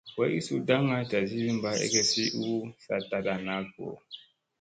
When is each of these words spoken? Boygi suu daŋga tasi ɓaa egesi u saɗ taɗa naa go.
Boygi 0.15 0.39
suu 0.45 0.57
daŋga 0.67 0.97
tasi 1.11 1.37
ɓaa 1.63 1.77
egesi 1.85 2.23
u 2.45 2.47
saɗ 2.83 3.01
taɗa 3.09 3.33
naa 3.45 3.61
go. 3.73 3.87